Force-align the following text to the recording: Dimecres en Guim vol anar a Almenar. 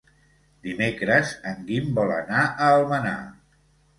Dimecres 0.67 1.33
en 1.51 1.59
Guim 1.67 1.93
vol 1.99 2.15
anar 2.15 2.41
a 2.47 2.69
Almenar. 2.79 3.15